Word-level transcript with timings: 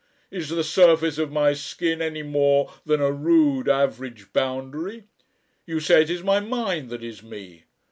Is 0.31 0.49
the 0.49 0.63
surface 0.63 1.19
of 1.19 1.31
my 1.31 1.53
skin 1.53 2.01
any 2.01 2.23
more 2.23 2.73
than 2.87 3.01
a 3.01 3.11
rude 3.11 3.69
average 3.69 4.33
boundary? 4.33 5.03
You 5.67 5.79
say 5.79 6.01
it 6.01 6.09
is 6.09 6.23
my 6.23 6.39
mind 6.39 6.89
that 6.89 7.03
is 7.03 7.21
me? 7.21 7.65